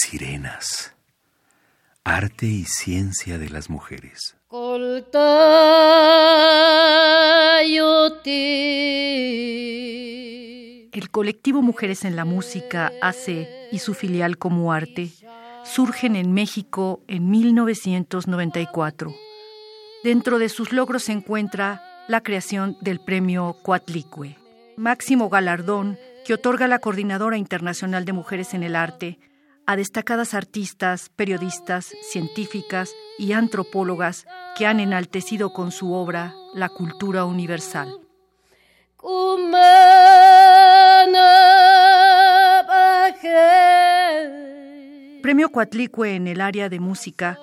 [0.00, 0.94] sirenas.
[2.04, 4.36] Arte y ciencia de las mujeres.
[10.92, 15.10] El colectivo Mujeres en la Música, ACE, y su filial Como Arte
[15.64, 19.14] surgen en México en 1994.
[20.02, 24.36] Dentro de sus logros se encuentra la creación del premio Cuatlicue,
[24.76, 29.18] máximo galardón que otorga la Coordinadora Internacional de Mujeres en el Arte
[29.66, 37.24] a destacadas artistas, periodistas, científicas y antropólogas que han enaltecido con su obra la cultura
[37.24, 38.00] universal.
[45.22, 47.38] Premio Cuatlicue en el área de música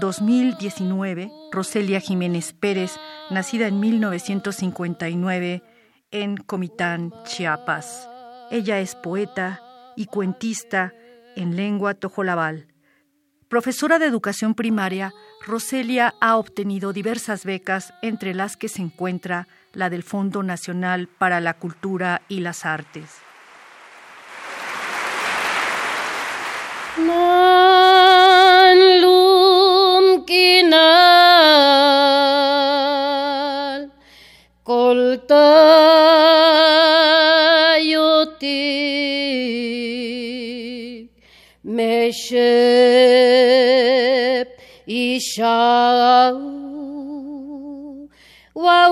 [0.00, 2.92] 2019, Roselia Jiménez Pérez,
[3.30, 5.62] nacida en 1959
[6.10, 8.08] en Comitán, Chiapas.
[8.50, 9.60] Ella es poeta
[9.96, 10.94] y cuentista
[11.36, 12.66] en lengua tojolabal.
[13.48, 15.12] Profesora de educación primaria,
[15.46, 21.40] Roselia ha obtenido diversas becas, entre las que se encuentra la del Fondo Nacional para
[21.40, 23.10] la Cultura y las Artes.
[41.64, 42.48] Meshep
[44.88, 46.38] Ishau
[48.54, 48.88] wa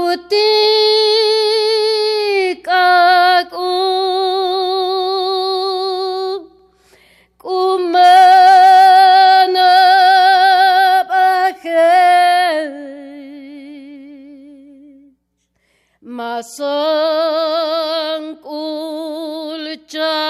[2.70, 3.58] Akum
[7.38, 8.30] Kumanab
[11.10, 12.70] Achesh
[16.04, 16.86] Masang
[18.44, 20.29] Ulchah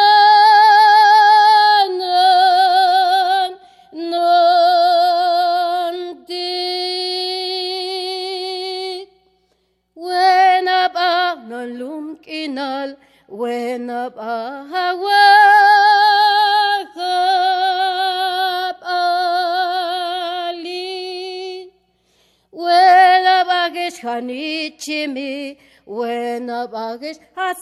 [13.31, 14.93] When the I
[16.83, 18.83] wake up
[20.51, 21.71] early,
[22.51, 27.61] when up I get hanichimi, when up I get hasibo.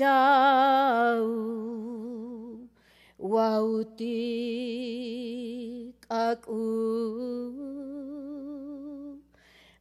[0.00, 1.60] jauh
[3.20, 4.00] wautik
[6.08, 6.64] aku.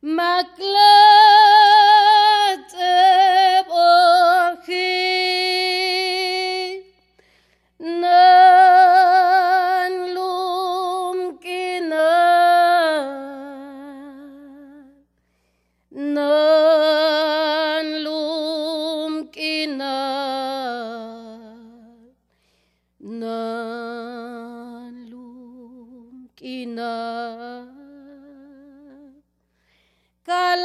[0.04, 1.29] Maklum
[30.24, 30.56] ka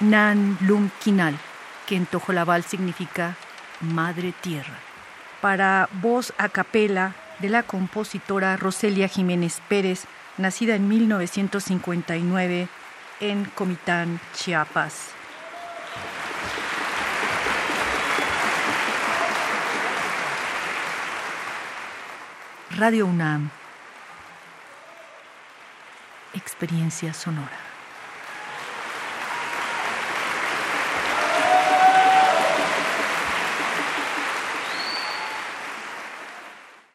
[0.00, 1.34] Nan Lum Kinal,
[1.88, 3.36] que en Tojolabal significa
[3.80, 4.78] Madre Tierra.
[5.40, 10.04] Para voz a capela de la compositora Roselia Jiménez Pérez,
[10.36, 12.68] nacida en 1959
[13.20, 15.10] en Comitán, Chiapas.
[22.76, 23.50] Radio UNAM.
[26.34, 27.67] Experiencia sonora.